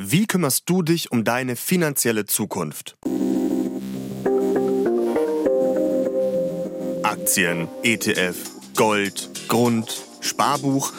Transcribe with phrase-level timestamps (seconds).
[0.00, 2.96] Wie kümmerst du dich um deine finanzielle Zukunft?
[7.02, 8.36] Aktien, ETF,
[8.76, 10.92] Gold, Grund, Sparbuch.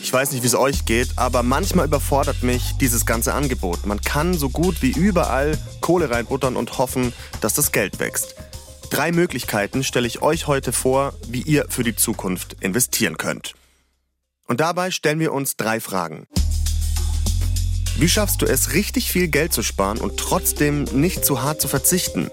[0.00, 3.86] Ich weiß nicht, wie es euch geht, aber manchmal überfordert mich dieses ganze Angebot.
[3.86, 8.36] Man kann so gut wie überall Kohle reinbuttern und hoffen, dass das Geld wächst.
[8.88, 13.54] Drei Möglichkeiten stelle ich euch heute vor, wie ihr für die Zukunft investieren könnt.
[14.46, 16.28] Und dabei stellen wir uns drei Fragen.
[17.98, 21.68] Wie schaffst du es, richtig viel Geld zu sparen und trotzdem nicht zu hart zu
[21.68, 22.30] verzichten?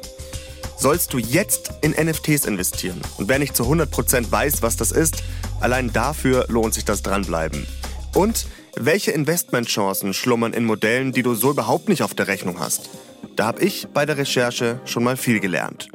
[0.78, 3.00] Sollst du jetzt in NFTs investieren?
[3.18, 5.24] Und wer nicht zu 100% weiß, was das ist,
[5.62, 7.66] allein dafür lohnt sich das dranbleiben.
[8.14, 12.90] Und welche Investmentchancen schlummern in Modellen, die du so überhaupt nicht auf der Rechnung hast?
[13.38, 15.88] Da habe ich bei der Recherche schon mal viel gelernt.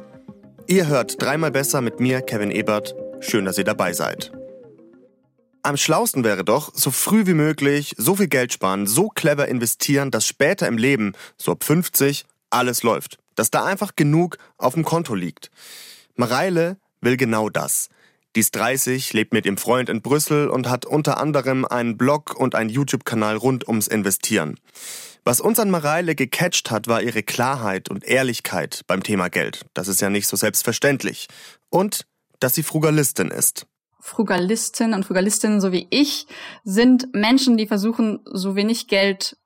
[0.66, 2.94] Ihr hört dreimal besser mit mir, Kevin Ebert.
[3.20, 4.32] Schön, dass ihr dabei seid.
[5.68, 10.10] Am schlausten wäre doch, so früh wie möglich so viel Geld sparen, so clever investieren,
[10.10, 13.18] dass später im Leben, so ab 50, alles läuft.
[13.34, 15.50] Dass da einfach genug auf dem Konto liegt.
[16.16, 17.90] Mareile will genau das.
[18.34, 22.34] Die ist 30, lebt mit ihrem Freund in Brüssel und hat unter anderem einen Blog
[22.34, 24.58] und einen YouTube-Kanal rund ums Investieren.
[25.24, 29.66] Was uns an Mareile gecatcht hat, war ihre Klarheit und Ehrlichkeit beim Thema Geld.
[29.74, 31.28] Das ist ja nicht so selbstverständlich.
[31.68, 32.06] Und
[32.40, 33.66] dass sie Frugalistin ist.
[34.00, 36.26] Frugalisten und Frugalistinnen, so wie ich,
[36.64, 39.36] sind Menschen, die versuchen, so wenig Geld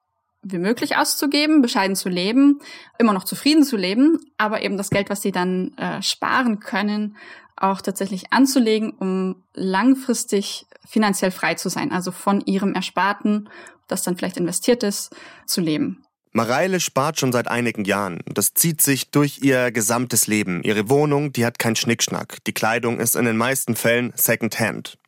[0.43, 2.59] wie möglich auszugeben, bescheiden zu leben,
[2.99, 7.17] immer noch zufrieden zu leben, aber eben das Geld, was sie dann äh, sparen können,
[7.57, 13.49] auch tatsächlich anzulegen, um langfristig finanziell frei zu sein, also von ihrem Ersparten
[13.93, 15.15] das dann vielleicht investiert ist,
[15.47, 16.05] zu leben.
[16.33, 18.21] Mareile spart schon seit einigen Jahren.
[18.27, 20.63] Das zieht sich durch ihr gesamtes Leben.
[20.63, 22.39] Ihre Wohnung, die hat keinen Schnickschnack.
[22.47, 24.99] Die Kleidung ist in den meisten Fällen Secondhand.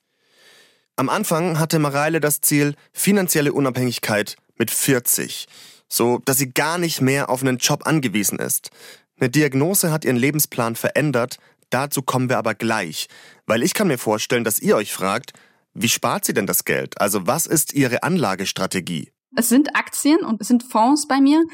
[0.97, 5.48] Am Anfang hatte Mareile das Ziel finanzielle Unabhängigkeit mit 40,
[5.89, 8.70] so dass sie gar nicht mehr auf einen Job angewiesen ist.
[9.19, 11.38] Eine Diagnose hat ihren Lebensplan verändert,
[11.70, 13.09] dazu kommen wir aber gleich,
[13.47, 15.32] weil ich kann mir vorstellen, dass ihr euch fragt,
[15.72, 17.00] wie spart sie denn das Geld?
[17.00, 19.13] Also was ist ihre Anlagestrategie?
[19.37, 21.45] Es sind Aktien und es sind Fonds bei mir.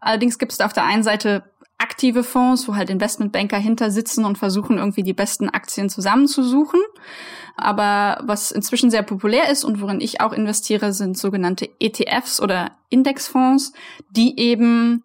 [0.00, 1.44] Allerdings gibt es auf der einen Seite
[1.78, 6.80] aktive Fonds, wo halt Investmentbanker hinter sitzen und versuchen irgendwie die besten Aktien zusammenzusuchen.
[7.56, 12.72] Aber was inzwischen sehr populär ist und worin ich auch investiere, sind sogenannte ETFs oder
[12.88, 13.72] Indexfonds,
[14.10, 15.04] die eben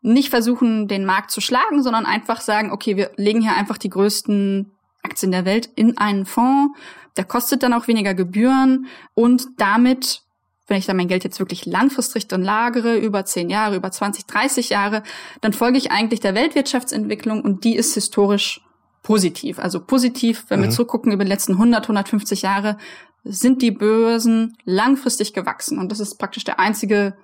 [0.00, 3.90] nicht versuchen, den Markt zu schlagen, sondern einfach sagen, okay, wir legen hier einfach die
[3.90, 4.72] größten
[5.02, 6.78] Aktien der Welt in einen Fonds.
[7.16, 10.22] Der kostet dann auch weniger Gebühren und damit,
[10.68, 14.26] wenn ich dann mein Geld jetzt wirklich langfristig dann lagere, über 10 Jahre, über 20,
[14.26, 15.02] 30 Jahre,
[15.40, 18.60] dann folge ich eigentlich der Weltwirtschaftsentwicklung und die ist historisch
[19.02, 19.58] positiv.
[19.58, 20.64] Also positiv, wenn mhm.
[20.64, 22.76] wir zurückgucken über die letzten 100, 150 Jahre,
[23.24, 25.78] sind die Börsen langfristig gewachsen.
[25.78, 27.16] Und das ist praktisch der einzige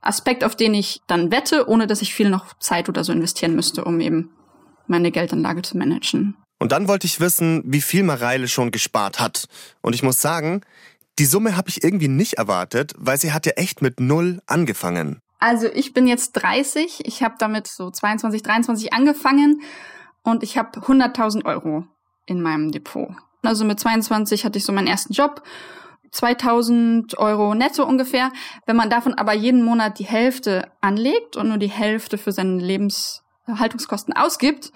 [0.00, 3.54] Aspekt, auf den ich dann wette, ohne dass ich viel noch Zeit oder so investieren
[3.54, 4.30] müsste, um eben
[4.88, 6.36] meine Geldanlage zu managen.
[6.58, 9.48] Und dann wollte ich wissen, wie viel Mareile schon gespart hat.
[9.80, 10.62] Und ich muss sagen,
[11.18, 15.20] die Summe habe ich irgendwie nicht erwartet, weil sie hat ja echt mit null angefangen.
[15.38, 19.62] Also ich bin jetzt 30, ich habe damit so 22, 23 angefangen
[20.22, 21.84] und ich habe 100.000 Euro
[22.26, 23.08] in meinem Depot.
[23.42, 25.42] Also mit 22 hatte ich so meinen ersten Job
[26.12, 28.30] 2000 Euro netto ungefähr.
[28.66, 32.58] Wenn man davon aber jeden Monat die Hälfte anlegt und nur die Hälfte für seine
[32.58, 34.72] Lebenshaltungskosten ausgibt,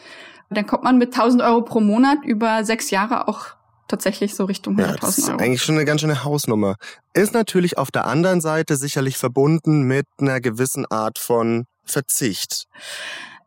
[0.51, 3.56] dann kommt man mit 1000 Euro pro Monat über sechs Jahre auch
[3.89, 5.39] tatsächlich so Richtung 100.000 ja, das ist Euro.
[5.39, 6.77] Eigentlich schon eine ganz schöne Hausnummer.
[7.15, 12.67] Ist natürlich auf der anderen Seite sicherlich verbunden mit einer gewissen Art von Verzicht.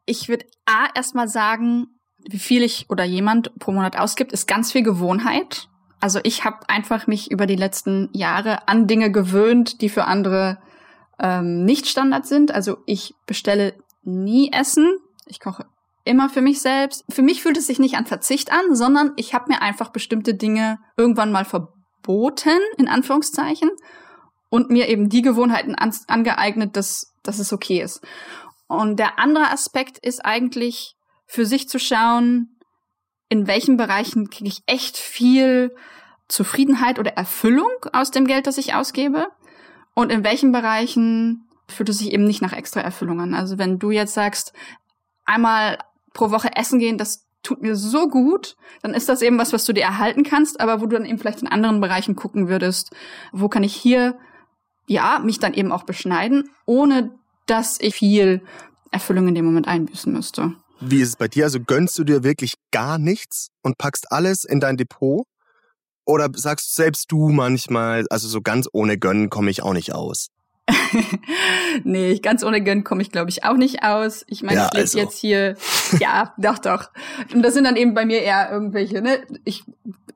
[0.06, 1.88] Ich würde A erstmal sagen,
[2.28, 5.68] wie viel ich oder jemand pro Monat ausgibt, ist ganz viel Gewohnheit.
[6.00, 10.58] Also ich habe einfach mich über die letzten Jahre an Dinge gewöhnt, die für andere
[11.20, 12.52] ähm, nicht Standard sind.
[12.52, 13.74] Also ich bestelle
[14.04, 14.98] nie Essen.
[15.26, 15.66] Ich koche
[16.10, 17.06] immer für mich selbst.
[17.10, 20.34] Für mich fühlt es sich nicht an Verzicht an, sondern ich habe mir einfach bestimmte
[20.34, 23.70] Dinge irgendwann mal verboten, in Anführungszeichen,
[24.50, 28.02] und mir eben die Gewohnheiten an, angeeignet, dass, dass es okay ist.
[28.68, 30.96] Und der andere Aspekt ist eigentlich
[31.28, 32.58] für sich zu schauen,
[33.30, 35.76] in welchen Bereichen kriege ich echt viel
[36.28, 39.28] Zufriedenheit oder Erfüllung aus dem Geld, das ich ausgebe
[39.94, 43.34] und in welchen Bereichen fühlt es sich eben nicht nach extra Erfüllung an.
[43.34, 44.54] Also wenn du jetzt sagst,
[45.26, 45.78] einmal
[46.20, 49.64] pro Woche essen gehen, das tut mir so gut, dann ist das eben was, was
[49.64, 52.92] du dir erhalten kannst, aber wo du dann eben vielleicht in anderen Bereichen gucken würdest,
[53.32, 54.20] wo kann ich hier,
[54.86, 58.42] ja, mich dann eben auch beschneiden, ohne dass ich viel
[58.92, 60.56] Erfüllung in dem Moment einbüßen müsste.
[60.82, 61.46] Wie ist es bei dir?
[61.46, 65.26] Also gönnst du dir wirklich gar nichts und packst alles in dein Depot?
[66.06, 70.28] Oder sagst selbst du manchmal, also so ganz ohne Gönnen komme ich auch nicht aus?
[71.84, 74.26] nee, ganz ohne Gönn komme ich, glaube ich, auch nicht aus.
[74.28, 75.00] Ich meine, Ja, ich lebe also.
[75.00, 75.56] jetzt hier,
[76.00, 76.90] ja, doch, doch.
[77.34, 79.22] Und das sind dann eben bei mir eher irgendwelche, ne?
[79.44, 79.64] Ich,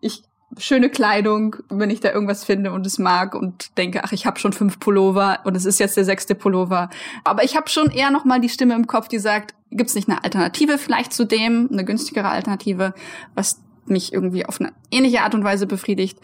[0.02, 0.24] ich,
[0.58, 4.40] schöne Kleidung, wenn ich da irgendwas finde und es mag und denke, ach, ich habe
[4.40, 6.90] schon fünf Pullover und es ist jetzt der sechste Pullover.
[7.24, 10.08] Aber ich habe schon eher noch mal die Stimme im Kopf, die sagt, gibt's nicht
[10.08, 12.94] eine Alternative vielleicht zu dem, eine günstigere Alternative,
[13.36, 16.20] was mich irgendwie auf eine ähnliche Art und Weise befriedigt,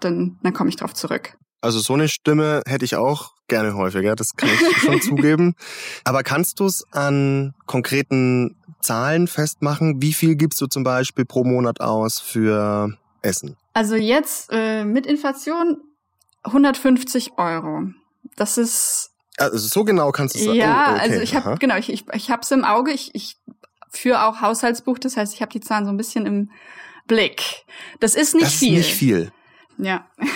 [0.00, 1.36] dann, dann komme ich drauf zurück.
[1.62, 5.54] Also so eine Stimme hätte ich auch gerne häufiger, das kann ich schon zugeben.
[6.04, 10.02] Aber kannst du es an konkreten Zahlen festmachen?
[10.02, 13.56] Wie viel gibst du zum Beispiel pro Monat aus für Essen?
[13.74, 15.78] Also jetzt äh, mit Inflation
[16.42, 17.84] 150 Euro.
[18.36, 20.58] Das ist Also so genau kannst du es sagen.
[20.58, 21.00] ja, Oh, okay.
[21.00, 22.90] also ich habe genau, ich ich, ich habe es im Auge.
[22.92, 23.36] Ich ich
[23.90, 26.50] führe auch Haushaltsbuch, das heißt, ich habe die Zahlen so ein bisschen im
[27.06, 27.42] Blick.
[28.00, 28.78] Das ist nicht das viel.
[28.78, 29.32] ist nicht viel.
[29.82, 30.06] Ja.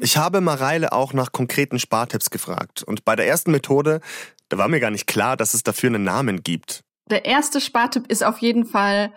[0.00, 2.82] Ich habe Mareile auch nach konkreten Spartipps gefragt.
[2.82, 4.00] Und bei der ersten Methode,
[4.48, 6.82] da war mir gar nicht klar, dass es dafür einen Namen gibt.
[7.08, 9.12] Der erste Spartipp ist auf jeden Fall,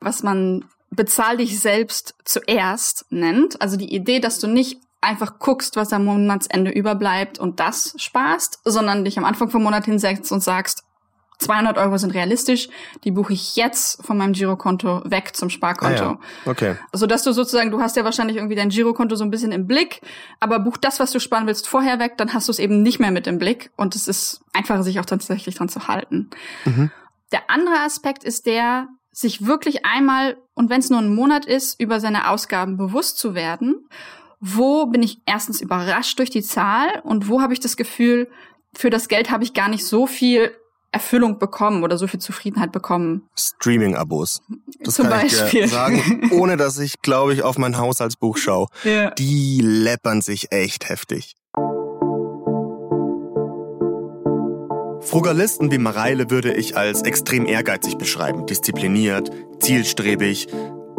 [0.00, 3.60] was man bezahl dich selbst zuerst nennt.
[3.60, 8.60] Also die Idee, dass du nicht einfach guckst, was am Monatsende überbleibt und das sparst,
[8.64, 10.84] sondern dich am Anfang vom Monat hinsetzt und sagst,
[11.38, 12.68] 200 Euro sind realistisch,
[13.04, 16.04] die buche ich jetzt von meinem Girokonto weg zum Sparkonto.
[16.04, 16.50] Ah, ja.
[16.50, 16.76] Okay.
[16.92, 19.66] So dass du sozusagen, du hast ja wahrscheinlich irgendwie dein Girokonto so ein bisschen im
[19.66, 20.00] Blick,
[20.40, 22.98] aber buch das, was du sparen willst, vorher weg, dann hast du es eben nicht
[22.98, 26.30] mehr mit im Blick und es ist einfacher, sich auch tatsächlich dran zu halten.
[26.64, 26.90] Mhm.
[27.30, 31.80] Der andere Aspekt ist der, sich wirklich einmal, und wenn es nur ein Monat ist,
[31.80, 33.86] über seine Ausgaben bewusst zu werden.
[34.40, 38.30] Wo bin ich erstens überrascht durch die Zahl und wo habe ich das Gefühl,
[38.72, 40.52] für das Geld habe ich gar nicht so viel
[40.90, 43.28] Erfüllung bekommen oder so viel Zufriedenheit bekommen.
[43.36, 44.42] Streaming-Abos.
[44.80, 45.62] Das Zum kann ich Beispiel.
[45.62, 48.68] dir sagen, ohne dass ich, glaube ich, auf mein Haushaltsbuch schaue.
[48.84, 49.10] Ja.
[49.10, 51.34] Die läppern sich echt heftig.
[55.00, 59.30] Frugalisten wie Mareile würde ich als extrem ehrgeizig beschreiben, diszipliniert,
[59.60, 60.48] zielstrebig.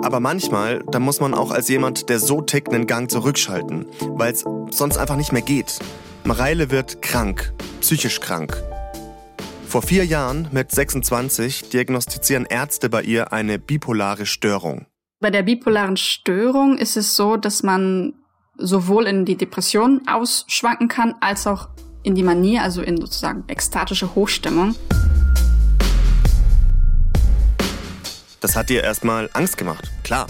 [0.02, 4.34] Aber manchmal, da muss man auch als jemand, der so tickt, einen Gang zurückschalten, weil
[4.34, 5.80] es sonst einfach nicht mehr geht.
[6.24, 8.58] Mareile wird krank, psychisch krank.
[9.70, 14.88] Vor vier Jahren, mit 26, diagnostizieren Ärzte bei ihr eine bipolare Störung.
[15.20, 18.16] Bei der bipolaren Störung ist es so, dass man
[18.58, 21.70] sowohl in die Depression ausschwanken kann, als auch
[22.02, 24.74] in die Manie, also in sozusagen ekstatische Hochstimmung.
[28.42, 30.26] Das hat ihr erstmal Angst gemacht, klar.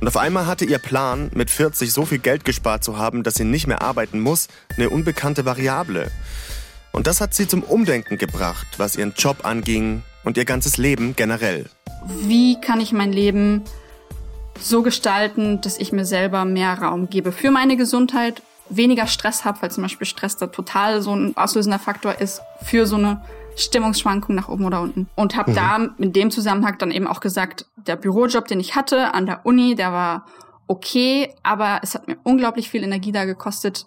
[0.00, 3.34] Und auf einmal hatte ihr Plan, mit 40 so viel Geld gespart zu haben, dass
[3.34, 6.10] sie nicht mehr arbeiten muss, eine unbekannte Variable.
[6.94, 11.16] Und das hat sie zum Umdenken gebracht, was ihren Job anging und ihr ganzes Leben
[11.16, 11.68] generell.
[12.20, 13.62] Wie kann ich mein Leben
[14.60, 19.60] so gestalten, dass ich mir selber mehr Raum gebe für meine Gesundheit, weniger Stress habe,
[19.60, 23.20] weil zum Beispiel Stress da total so ein auslösender Faktor ist für so eine
[23.56, 25.08] Stimmungsschwankung nach oben oder unten.
[25.16, 29.14] Und habe da in dem Zusammenhang dann eben auch gesagt, der Bürojob, den ich hatte
[29.14, 30.26] an der Uni, der war
[30.68, 33.86] okay, aber es hat mir unglaublich viel Energie da gekostet,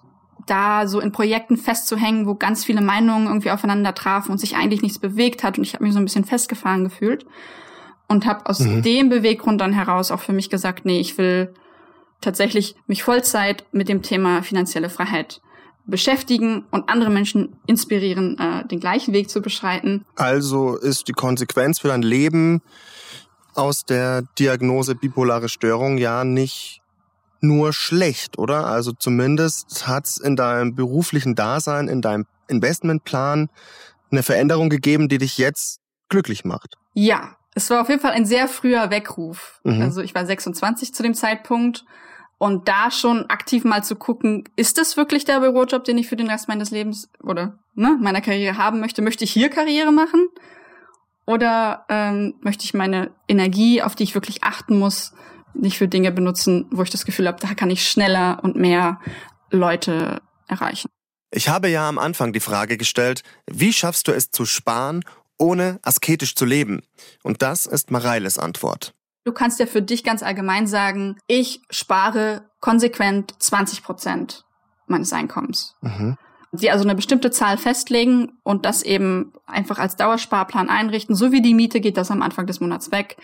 [0.50, 4.82] da so in Projekten festzuhängen, wo ganz viele Meinungen irgendwie aufeinander trafen und sich eigentlich
[4.82, 7.26] nichts bewegt hat und ich habe mich so ein bisschen festgefahren gefühlt
[8.08, 8.82] und habe aus Mhm.
[8.82, 11.54] dem Beweggrund dann heraus auch für mich gesagt, nee, ich will
[12.22, 15.42] tatsächlich mich Vollzeit mit dem Thema finanzielle Freiheit
[15.86, 20.04] beschäftigen und andere Menschen inspirieren, äh, den gleichen Weg zu beschreiten.
[20.16, 22.62] Also ist die Konsequenz für dein Leben
[23.54, 26.82] aus der Diagnose bipolare Störung ja nicht
[27.42, 28.68] nur schlecht, oder?
[28.68, 33.50] Also zumindest hat's in deinem beruflichen Dasein, in deinem Investmentplan
[34.12, 35.80] eine Veränderung gegeben, die dich jetzt
[36.10, 36.78] glücklich macht.
[36.94, 39.60] Ja, es war auf jeden Fall ein sehr früher Weckruf.
[39.64, 39.82] Mhm.
[39.82, 41.86] Also ich war 26 zu dem Zeitpunkt
[42.38, 46.16] und da schon aktiv mal zu gucken, ist das wirklich der Bürojob, den ich für
[46.16, 49.02] den Rest meines Lebens oder ne, meiner Karriere haben möchte?
[49.02, 50.28] Möchte ich hier Karriere machen?
[51.26, 55.14] Oder ähm, möchte ich meine Energie, auf die ich wirklich achten muss,
[55.60, 59.00] nicht für Dinge benutzen, wo ich das Gefühl habe, da kann ich schneller und mehr
[59.52, 60.90] Leute erreichen?
[61.32, 65.04] Ich habe ja am Anfang die Frage gestellt, wie schaffst du es zu sparen,
[65.38, 66.84] ohne asketisch zu leben?
[67.24, 68.94] Und das ist Mareiles Antwort.
[69.26, 74.46] Du kannst ja für dich ganz allgemein sagen, ich spare konsequent 20 Prozent
[74.88, 75.76] meines Einkommens.
[75.82, 76.18] Mhm.
[76.54, 81.14] Die also eine bestimmte Zahl festlegen und das eben einfach als Dauersparplan einrichten.
[81.14, 83.18] So wie die Miete geht das am Anfang des Monats weg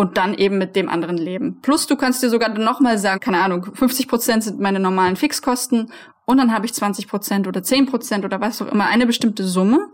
[0.00, 1.58] und dann eben mit dem anderen leben.
[1.60, 5.92] Plus du kannst dir sogar nochmal sagen, keine Ahnung, 50 Prozent sind meine normalen Fixkosten
[6.24, 9.44] und dann habe ich 20 Prozent oder 10 Prozent oder was auch immer, eine bestimmte
[9.44, 9.88] Summe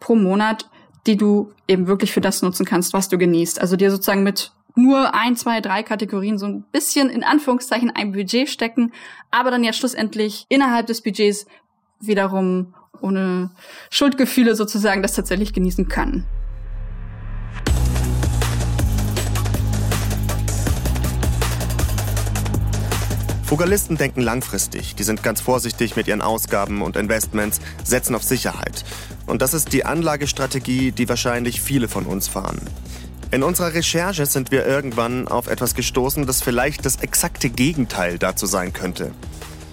[0.00, 0.70] pro Monat,
[1.06, 3.60] die du eben wirklich für das nutzen kannst, was du genießt.
[3.60, 8.12] Also dir sozusagen mit nur ein, zwei, drei Kategorien so ein bisschen in Anführungszeichen ein
[8.12, 8.92] Budget stecken,
[9.30, 11.44] aber dann ja schlussendlich innerhalb des Budgets
[12.00, 12.72] wiederum
[13.02, 13.50] ohne
[13.90, 16.24] Schuldgefühle sozusagen das tatsächlich genießen können.
[23.46, 28.84] Frugalisten denken langfristig, die sind ganz vorsichtig mit ihren Ausgaben und Investments, setzen auf Sicherheit.
[29.26, 32.60] Und das ist die Anlagestrategie, die wahrscheinlich viele von uns fahren.
[33.30, 38.46] In unserer Recherche sind wir irgendwann auf etwas gestoßen, das vielleicht das exakte Gegenteil dazu
[38.46, 39.12] sein könnte.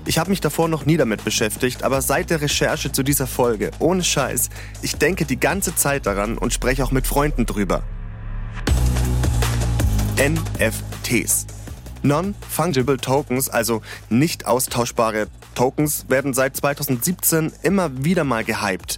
[0.05, 3.71] Ich habe mich davor noch nie damit beschäftigt, aber seit der Recherche zu dieser Folge,
[3.79, 4.49] ohne Scheiß,
[4.81, 7.83] ich denke die ganze Zeit daran und spreche auch mit Freunden drüber.
[10.17, 11.45] NFTs.
[12.03, 18.97] Non-Fungible Tokens, also nicht austauschbare Tokens, werden seit 2017 immer wieder mal gehypt.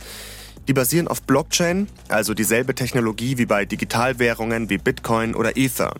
[0.67, 5.93] Die basieren auf Blockchain, also dieselbe Technologie wie bei Digitalwährungen wie Bitcoin oder Ether.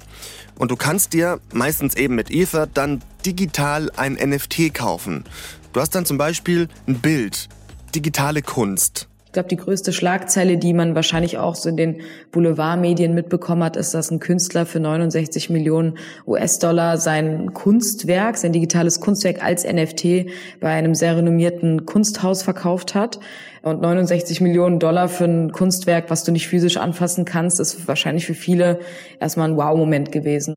[0.57, 5.25] Und du kannst dir, meistens eben mit Ether, dann digital ein NFT kaufen.
[5.74, 7.50] Du hast dann zum Beispiel ein Bild,
[7.93, 13.15] digitale Kunst, ich glaube, die größte Schlagzeile, die man wahrscheinlich auch so in den Boulevardmedien
[13.15, 15.97] mitbekommen hat, ist, dass ein Künstler für 69 Millionen
[16.27, 20.27] US-Dollar sein Kunstwerk, sein digitales Kunstwerk als NFT
[20.59, 23.19] bei einem sehr renommierten Kunsthaus verkauft hat.
[23.63, 28.27] Und 69 Millionen Dollar für ein Kunstwerk, was du nicht physisch anfassen kannst, ist wahrscheinlich
[28.27, 28.81] für viele
[29.19, 30.53] erstmal ein Wow-Moment gewesen.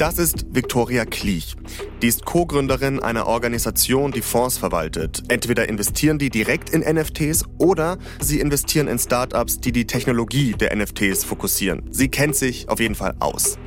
[0.00, 1.56] Das ist Viktoria Kliech.
[2.00, 5.24] Die ist Co-Gründerin einer Organisation, die Fonds verwaltet.
[5.28, 10.74] Entweder investieren die direkt in NFTs oder sie investieren in Startups, die die Technologie der
[10.74, 11.82] NFTs fokussieren.
[11.90, 13.58] Sie kennt sich auf jeden Fall aus.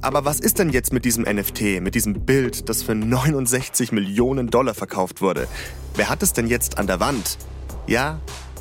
[0.00, 4.50] Aber was ist denn jetzt mit diesem NFT, mit diesem Bild, das für 69 Millionen
[4.50, 5.48] Dollar verkauft wurde?
[5.96, 7.38] Wer hat es denn jetzt an der Wand?
[7.88, 8.20] Ja,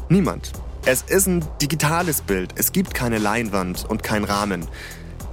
[0.09, 0.53] niemand.
[0.85, 2.53] Es ist ein digitales Bild.
[2.55, 4.65] Es gibt keine Leinwand und kein Rahmen.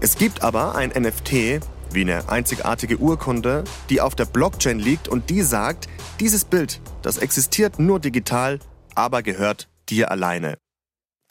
[0.01, 1.61] Es gibt aber ein NFT,
[1.91, 5.89] wie eine einzigartige Urkunde, die auf der Blockchain liegt und die sagt,
[6.21, 8.59] dieses Bild, das existiert nur digital,
[8.95, 10.59] aber gehört dir alleine.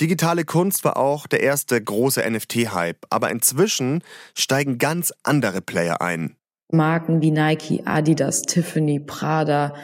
[0.01, 4.03] Digitale Kunst war auch der erste große NFT-Hype, aber inzwischen
[4.35, 6.35] steigen ganz andere Player ein.
[6.71, 9.75] Marken wie Nike, Adidas, Tiffany, Prada,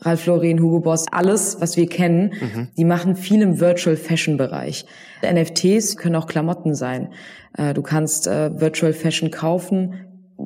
[0.00, 2.68] Ralph Lauren, Hugo Boss, alles, was wir kennen, mhm.
[2.76, 4.86] die machen viel im Virtual Fashion Bereich.
[5.22, 7.08] NFTs können auch Klamotten sein.
[7.56, 9.94] Äh, du kannst äh, Virtual Fashion kaufen,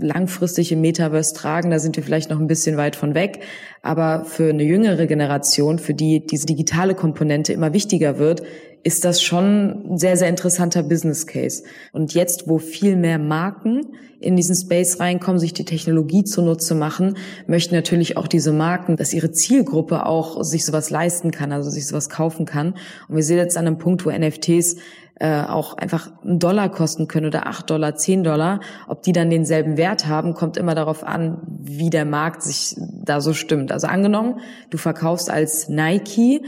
[0.01, 3.41] langfristig im Metaverse tragen, da sind wir vielleicht noch ein bisschen weit von weg.
[3.83, 8.43] Aber für eine jüngere Generation, für die diese digitale Komponente immer wichtiger wird,
[8.85, 11.63] ist das schon ein sehr, sehr interessanter Business Case.
[11.93, 13.87] Und jetzt, wo viel mehr Marken
[14.21, 19.13] in diesen Space reinkommen, sich die Technologie zunutze machen, möchten natürlich auch diese Marken, dass
[19.13, 22.75] ihre Zielgruppe auch sich sowas leisten kann, also sich sowas kaufen kann.
[23.09, 24.77] Und wir sehen jetzt an einem Punkt, wo NFTs
[25.21, 28.61] äh, auch einfach einen Dollar kosten können oder acht Dollar, zehn Dollar.
[28.89, 33.21] Ob die dann denselben Wert haben, kommt immer darauf an, wie der Markt sich da
[33.21, 33.71] so stimmt.
[33.71, 36.43] Also angenommen, du verkaufst als Nike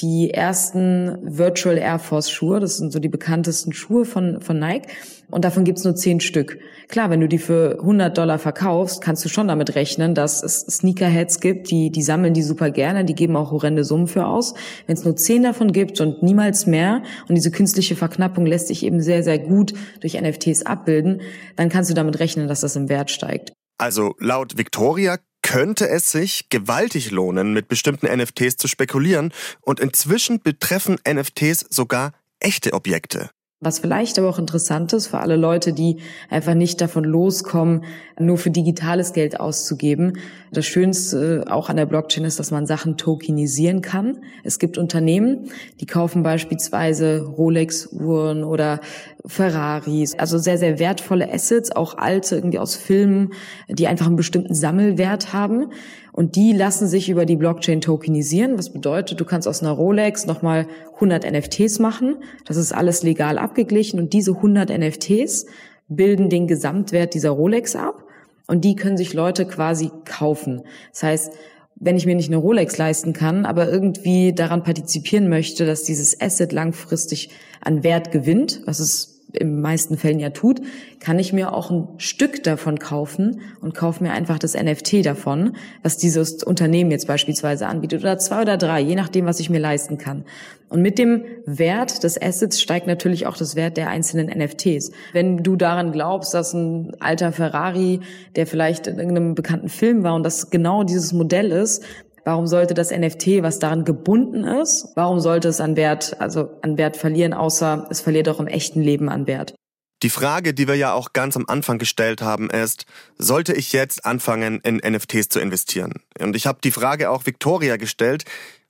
[0.00, 2.60] die ersten Virtual Air Force Schuhe.
[2.60, 4.88] Das sind so die bekanntesten Schuhe von, von Nike.
[5.30, 6.58] Und davon gibt's nur zehn Stück.
[6.88, 10.60] Klar, wenn du die für 100 Dollar verkaufst, kannst du schon damit rechnen, dass es
[10.62, 14.54] Sneakerheads gibt, die, die sammeln die super gerne, die geben auch horrende Summen für aus.
[14.86, 18.84] Wenn es nur zehn davon gibt und niemals mehr, und diese künstliche Verknappung lässt sich
[18.84, 21.20] eben sehr, sehr gut durch NFTs abbilden,
[21.56, 23.52] dann kannst du damit rechnen, dass das im Wert steigt.
[23.78, 25.16] Also laut Victoria
[25.50, 32.12] könnte es sich gewaltig lohnen, mit bestimmten NFTs zu spekulieren und inzwischen betreffen NFTs sogar
[32.38, 33.30] echte Objekte.
[33.62, 35.98] Was vielleicht aber auch interessant ist für alle Leute, die
[36.30, 37.84] einfach nicht davon loskommen,
[38.18, 40.14] nur für digitales Geld auszugeben.
[40.50, 44.24] Das Schönste auch an der Blockchain ist, dass man Sachen tokenisieren kann.
[44.44, 48.80] Es gibt Unternehmen, die kaufen beispielsweise Rolex-Uhren oder
[49.26, 53.34] Ferraris, also sehr, sehr wertvolle Assets, auch alte irgendwie aus Filmen,
[53.68, 55.66] die einfach einen bestimmten Sammelwert haben.
[56.12, 58.58] Und die lassen sich über die Blockchain tokenisieren.
[58.58, 62.16] Was bedeutet, du kannst aus einer Rolex nochmal 100 NFTs machen.
[62.44, 64.00] Das ist alles legal abgeglichen.
[64.00, 65.46] Und diese 100 NFTs
[65.88, 68.04] bilden den Gesamtwert dieser Rolex ab.
[68.46, 70.62] Und die können sich Leute quasi kaufen.
[70.92, 71.32] Das heißt,
[71.76, 76.20] wenn ich mir nicht eine Rolex leisten kann, aber irgendwie daran partizipieren möchte, dass dieses
[76.20, 77.30] Asset langfristig
[77.62, 80.60] an Wert gewinnt, was es im meisten Fällen ja tut,
[80.98, 85.56] kann ich mir auch ein Stück davon kaufen und kaufe mir einfach das NFT davon,
[85.82, 89.60] was dieses Unternehmen jetzt beispielsweise anbietet oder zwei oder drei, je nachdem, was ich mir
[89.60, 90.24] leisten kann.
[90.70, 94.92] Und mit dem Wert des Assets steigt natürlich auch das Wert der einzelnen NFTs.
[95.12, 98.00] Wenn du daran glaubst, dass ein alter Ferrari,
[98.36, 101.84] der vielleicht in irgendeinem bekannten Film war und das genau dieses Modell ist,
[102.24, 106.76] Warum sollte das NFT, was daran gebunden ist, warum sollte es an Wert, also an
[106.76, 109.54] Wert verlieren, außer es verliert auch im echten Leben an Wert?
[110.02, 112.86] Die Frage, die wir ja auch ganz am Anfang gestellt haben, ist,
[113.18, 115.92] sollte ich jetzt anfangen, in NFTs zu investieren?
[116.18, 118.24] Und ich habe die Frage auch Victoria gestellt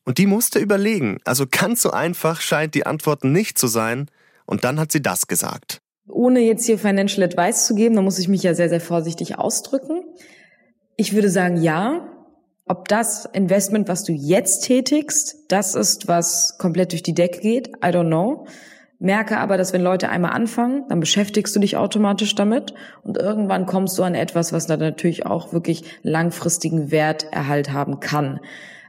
[0.05, 1.19] und die musste überlegen.
[1.25, 4.11] Also ganz so einfach scheint die Antwort nicht zu sein.
[4.45, 5.79] Und dann hat sie das gesagt.
[6.09, 9.39] Ohne jetzt hier Financial Advice zu geben, da muss ich mich ja sehr, sehr vorsichtig
[9.39, 10.03] ausdrücken.
[10.97, 12.10] Ich würde sagen, ja.
[12.71, 17.67] Ob das Investment, was du jetzt tätigst, das ist, was komplett durch die Decke geht,
[17.85, 18.47] I don't know.
[19.01, 22.73] Merke aber, dass wenn Leute einmal anfangen, dann beschäftigst du dich automatisch damit
[23.03, 28.39] und irgendwann kommst du an etwas, was dann natürlich auch wirklich langfristigen Werterhalt haben kann.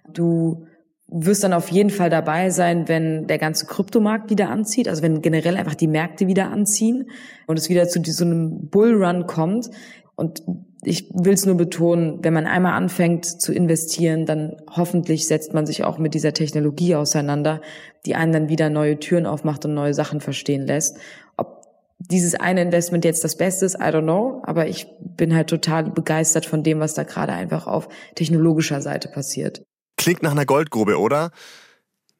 [0.07, 0.67] Du
[1.07, 5.23] wirst dann auf jeden Fall dabei sein, wenn der ganze Kryptomarkt wieder anzieht, also wenn
[5.23, 7.09] generell einfach die Märkte wieder anziehen
[7.47, 9.71] und es wieder zu so einem Bullrun kommt.
[10.15, 10.43] Und
[10.83, 15.65] ich will es nur betonen, wenn man einmal anfängt zu investieren, dann hoffentlich setzt man
[15.65, 17.61] sich auch mit dieser Technologie auseinander,
[18.05, 20.97] die einen dann wieder neue Türen aufmacht und neue Sachen verstehen lässt.
[21.37, 21.61] Ob
[21.99, 25.83] dieses eine Investment jetzt das Beste ist, I don't know, aber ich bin halt total
[25.91, 29.63] begeistert von dem, was da gerade einfach auf technologischer Seite passiert.
[29.97, 31.29] Klingt nach einer Goldgrube, oder?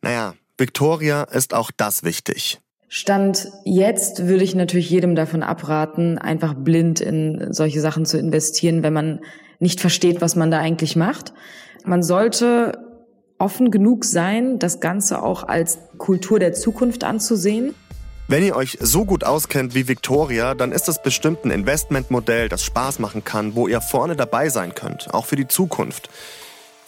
[0.04, 2.60] Naja, Victoria ist auch das wichtig.
[2.94, 8.84] Stand jetzt würde ich natürlich jedem davon abraten, einfach blind in solche Sachen zu investieren,
[8.84, 9.22] wenn man
[9.60, 11.32] nicht versteht, was man da eigentlich macht.
[11.86, 12.74] Man sollte
[13.38, 17.74] offen genug sein, das Ganze auch als Kultur der Zukunft anzusehen.
[18.28, 22.66] Wenn ihr euch so gut auskennt wie Victoria, dann ist das bestimmt ein Investmentmodell, das
[22.66, 26.10] Spaß machen kann, wo ihr vorne dabei sein könnt, auch für die Zukunft.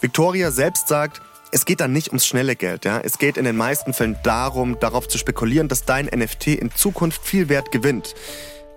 [0.02, 1.22] Victoria selbst sagt,
[1.54, 2.84] es geht dann nicht ums schnelle Geld.
[2.84, 2.98] Ja?
[2.98, 7.24] Es geht in den meisten Fällen darum, darauf zu spekulieren, dass dein NFT in Zukunft
[7.24, 8.16] viel Wert gewinnt.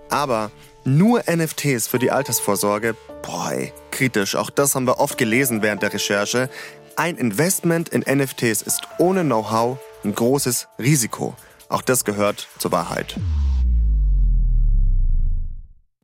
[0.09, 0.51] Aber
[0.83, 4.35] nur NFTs für die Altersvorsorge, boy, kritisch.
[4.35, 6.51] Auch das haben wir oft gelesen während der Recherche.
[6.95, 11.35] Ein Investment in NFTs ist ohne Know-how ein großes Risiko.
[11.69, 13.17] Auch das gehört zur Wahrheit.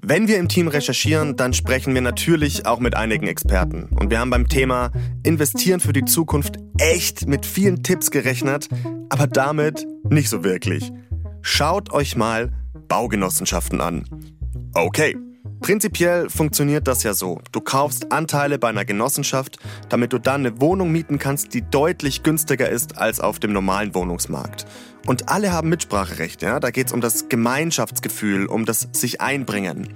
[0.05, 3.85] Wenn wir im Team recherchieren, dann sprechen wir natürlich auch mit einigen Experten.
[3.85, 4.91] Und wir haben beim Thema
[5.23, 8.67] Investieren für die Zukunft echt mit vielen Tipps gerechnet,
[9.07, 10.91] aber damit nicht so wirklich.
[11.41, 12.51] Schaut euch mal
[12.89, 14.03] Baugenossenschaften an.
[14.73, 15.15] Okay,
[15.63, 17.39] Prinzipiell funktioniert das ja so.
[17.53, 22.21] Du kaufst Anteile bei einer Genossenschaft, damit du dann eine Wohnung mieten kannst, die deutlich
[22.21, 24.65] günstiger ist als auf dem normalen Wohnungsmarkt.
[25.07, 26.59] Und alle haben Mitspracherecht, ja?
[26.59, 29.87] Da geht es um das Gemeinschaftsgefühl, um das sich einbringen.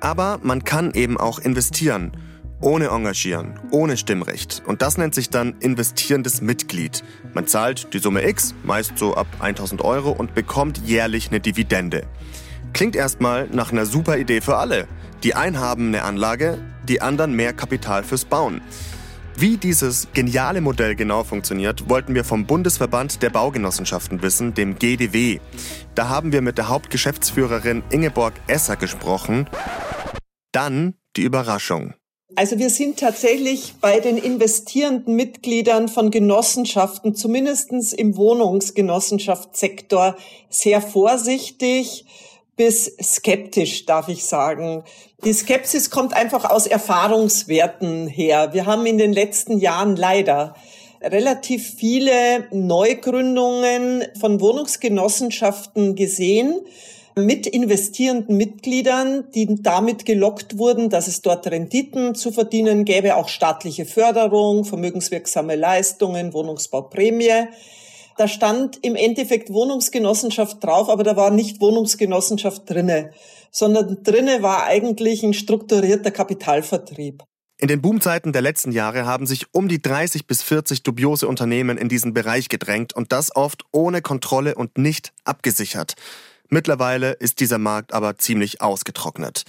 [0.00, 2.12] Aber man kann eben auch investieren.
[2.60, 4.62] Ohne Engagieren, ohne Stimmrecht.
[4.66, 7.02] Und das nennt sich dann investierendes Mitglied.
[7.32, 12.06] Man zahlt die Summe X, meist so ab 1000 Euro, und bekommt jährlich eine Dividende.
[12.72, 14.88] Klingt erstmal nach einer super Idee für alle.
[15.22, 16.58] Die einen haben eine Anlage,
[16.88, 18.62] die anderen mehr Kapital fürs Bauen.
[19.36, 25.40] Wie dieses geniale Modell genau funktioniert, wollten wir vom Bundesverband der Baugenossenschaften wissen, dem GDW.
[25.94, 29.48] Da haben wir mit der Hauptgeschäftsführerin Ingeborg Esser gesprochen.
[30.52, 31.94] Dann die Überraschung.
[32.34, 40.16] Also wir sind tatsächlich bei den investierenden Mitgliedern von Genossenschaften, zumindestens im Wohnungsgenossenschaftssektor,
[40.48, 42.06] sehr vorsichtig
[42.56, 44.84] bis skeptisch, darf ich sagen.
[45.24, 48.52] Die Skepsis kommt einfach aus Erfahrungswerten her.
[48.52, 50.54] Wir haben in den letzten Jahren leider
[51.02, 56.60] relativ viele Neugründungen von Wohnungsgenossenschaften gesehen
[57.14, 63.28] mit investierenden Mitgliedern, die damit gelockt wurden, dass es dort Renditen zu verdienen gäbe, auch
[63.28, 67.48] staatliche Förderung, vermögenswirksame Leistungen, Wohnungsbauprämie.
[68.16, 73.12] Da stand im Endeffekt Wohnungsgenossenschaft drauf, aber da war nicht Wohnungsgenossenschaft drinne,
[73.50, 77.22] sondern drinne war eigentlich ein strukturierter Kapitalvertrieb.
[77.58, 81.78] In den Boomzeiten der letzten Jahre haben sich um die 30 bis 40 dubiose Unternehmen
[81.78, 85.94] in diesen Bereich gedrängt und das oft ohne Kontrolle und nicht abgesichert.
[86.48, 89.44] Mittlerweile ist dieser Markt aber ziemlich ausgetrocknet.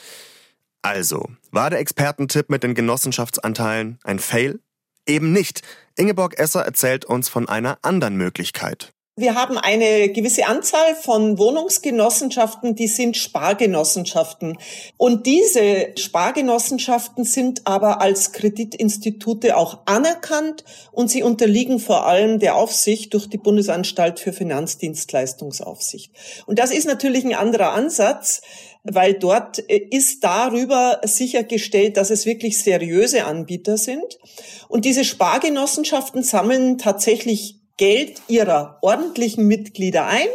[0.83, 4.59] Also, war der Expertentipp mit den Genossenschaftsanteilen ein Fail?
[5.07, 5.61] Eben nicht.
[5.95, 8.93] Ingeborg Esser erzählt uns von einer anderen Möglichkeit.
[9.15, 14.57] Wir haben eine gewisse Anzahl von Wohnungsgenossenschaften, die sind Spargenossenschaften.
[14.97, 22.55] Und diese Spargenossenschaften sind aber als Kreditinstitute auch anerkannt und sie unterliegen vor allem der
[22.55, 26.11] Aufsicht durch die Bundesanstalt für Finanzdienstleistungsaufsicht.
[26.47, 28.41] Und das ist natürlich ein anderer Ansatz,
[28.83, 34.19] weil dort ist darüber sichergestellt, dass es wirklich seriöse Anbieter sind.
[34.67, 40.27] Und diese Spargenossenschaften sammeln tatsächlich Geld ihrer ordentlichen Mitglieder ein,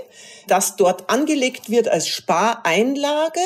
[0.49, 3.41] das dort angelegt wird als Spareinlage.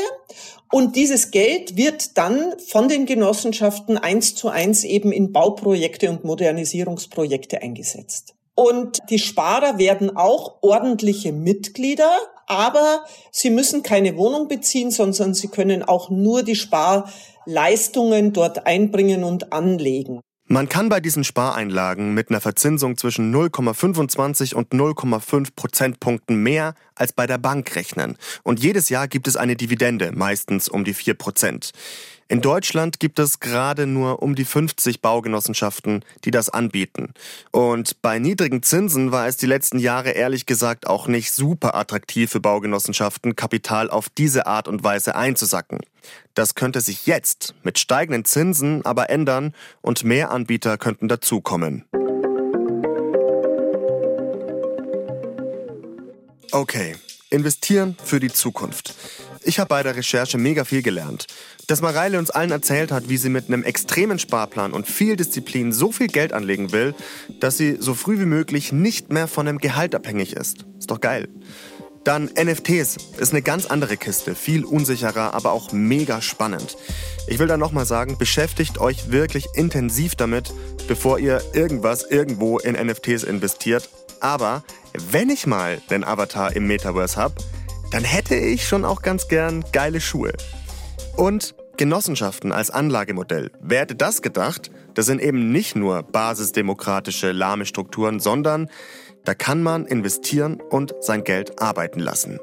[0.71, 6.25] Und dieses Geld wird dann von den Genossenschaften eins zu eins eben in Bauprojekte und
[6.25, 8.35] Modernisierungsprojekte eingesetzt.
[8.55, 12.11] Und die Sparer werden auch ordentliche Mitglieder,
[12.47, 19.25] Aber Sie müssen keine Wohnung beziehen, sondern Sie können auch nur die Sparleistungen dort einbringen
[19.25, 20.21] und anlegen.
[20.53, 27.15] Man kann bei diesen Spareinlagen mit einer Verzinsung zwischen 0,25 und 0,5 Prozentpunkten mehr als
[27.15, 28.19] bei der Bank rechnen.
[28.43, 31.71] Und jedes Jahr gibt es eine Dividende, meistens um die 4 Prozent.
[32.33, 37.13] In Deutschland gibt es gerade nur um die 50 Baugenossenschaften, die das anbieten.
[37.51, 42.31] Und bei niedrigen Zinsen war es die letzten Jahre ehrlich gesagt auch nicht super attraktiv
[42.31, 45.81] für Baugenossenschaften, Kapital auf diese Art und Weise einzusacken.
[46.33, 51.85] Das könnte sich jetzt mit steigenden Zinsen aber ändern und mehr Anbieter könnten dazukommen.
[56.51, 56.97] Okay,
[57.29, 58.95] investieren für die Zukunft.
[59.45, 61.27] Ich habe bei der Recherche mega viel gelernt.
[61.67, 65.73] Dass Mareile uns allen erzählt hat, wie sie mit einem extremen Sparplan und viel Disziplin
[65.73, 66.95] so viel Geld anlegen will,
[67.41, 70.65] dass sie so früh wie möglich nicht mehr von einem Gehalt abhängig ist.
[70.79, 71.29] Ist doch geil.
[72.05, 76.77] Dann NFTs ist eine ganz andere Kiste, viel unsicherer, aber auch mega spannend.
[77.29, 80.53] Ich will da nochmal sagen, beschäftigt euch wirklich intensiv damit,
[80.89, 83.89] bevor ihr irgendwas irgendwo in NFTs investiert.
[84.19, 84.65] Aber
[85.11, 87.35] wenn ich mal den Avatar im Metaverse habe,
[87.93, 90.33] dann hätte ich schon auch ganz gern geile Schuhe.
[91.17, 93.51] Und Genossenschaften als Anlagemodell.
[93.61, 94.71] Wer hätte das gedacht?
[94.95, 98.71] Das sind eben nicht nur basisdemokratische, lahme Strukturen, sondern
[99.25, 102.41] da kann man investieren und sein Geld arbeiten lassen.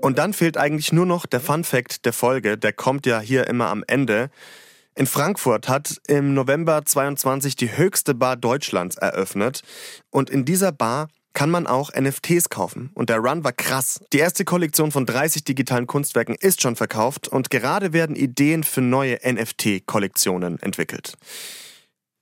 [0.00, 3.46] Und dann fehlt eigentlich nur noch der Fun Fact der Folge, der kommt ja hier
[3.48, 4.30] immer am Ende.
[4.94, 9.62] In Frankfurt hat im November 22 die höchste Bar Deutschlands eröffnet
[10.10, 12.90] und in dieser Bar kann man auch NFTs kaufen.
[12.94, 14.00] Und der Run war krass.
[14.12, 18.80] Die erste Kollektion von 30 digitalen Kunstwerken ist schon verkauft und gerade werden Ideen für
[18.80, 21.14] neue NFT-Kollektionen entwickelt.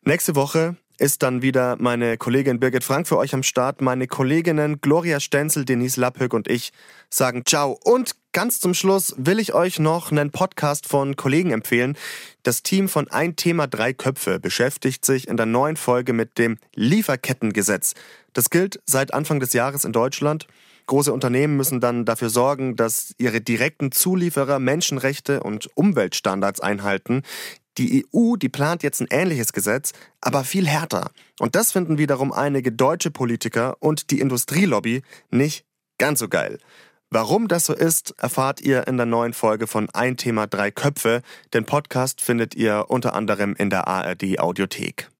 [0.02, 3.80] Nächste Woche ist dann wieder meine Kollegin Birgit Frank für euch am Start.
[3.80, 6.72] Meine Kolleginnen Gloria Stenzel, Denise Lapphöck und ich
[7.08, 7.78] sagen Ciao.
[7.82, 11.96] Und ganz zum Schluss will ich euch noch einen Podcast von Kollegen empfehlen.
[12.42, 16.58] Das Team von Ein Thema Drei Köpfe beschäftigt sich in der neuen Folge mit dem
[16.74, 17.94] Lieferkettengesetz.
[18.32, 20.46] Das gilt seit Anfang des Jahres in Deutschland.
[20.86, 27.22] Große Unternehmen müssen dann dafür sorgen, dass ihre direkten Zulieferer Menschenrechte und Umweltstandards einhalten.
[27.78, 31.10] Die EU, die plant jetzt ein ähnliches Gesetz, aber viel härter.
[31.38, 35.64] Und das finden wiederum einige deutsche Politiker und die Industrielobby nicht
[35.98, 36.58] ganz so geil.
[37.12, 41.22] Warum das so ist, erfahrt ihr in der neuen Folge von Ein Thema drei Köpfe.
[41.52, 45.10] Den Podcast findet ihr unter anderem in der ARD Audiothek.